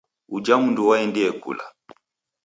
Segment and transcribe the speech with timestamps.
[0.35, 1.65] Uja mndu waendie kula.